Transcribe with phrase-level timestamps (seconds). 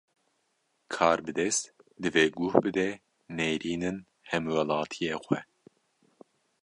[0.93, 1.63] Karbidest,
[2.01, 2.89] divê guh bide
[3.35, 3.97] nêrînin
[4.29, 5.39] hemwelatiyê xwe